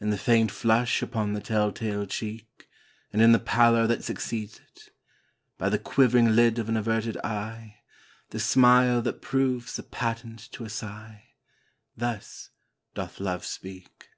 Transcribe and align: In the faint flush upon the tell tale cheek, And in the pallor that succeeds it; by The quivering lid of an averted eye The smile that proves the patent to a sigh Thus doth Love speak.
In 0.00 0.10
the 0.10 0.18
faint 0.18 0.50
flush 0.50 1.02
upon 1.02 1.34
the 1.34 1.40
tell 1.40 1.70
tale 1.70 2.04
cheek, 2.04 2.68
And 3.12 3.22
in 3.22 3.30
the 3.30 3.38
pallor 3.38 3.86
that 3.86 4.02
succeeds 4.02 4.58
it; 4.58 4.88
by 5.56 5.68
The 5.68 5.78
quivering 5.78 6.34
lid 6.34 6.58
of 6.58 6.68
an 6.68 6.76
averted 6.76 7.16
eye 7.18 7.78
The 8.30 8.40
smile 8.40 9.00
that 9.02 9.22
proves 9.22 9.76
the 9.76 9.84
patent 9.84 10.50
to 10.50 10.64
a 10.64 10.68
sigh 10.68 11.28
Thus 11.96 12.50
doth 12.96 13.20
Love 13.20 13.44
speak. 13.44 14.08